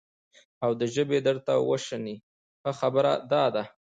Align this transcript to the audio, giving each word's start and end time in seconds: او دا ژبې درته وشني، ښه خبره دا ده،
او 0.63 0.71
دا 0.79 0.85
ژبې 0.95 1.19
درته 1.27 1.51
وشني، 1.69 2.15
ښه 2.61 2.71
خبره 2.79 3.11
دا 3.33 3.43
ده، 3.55 3.63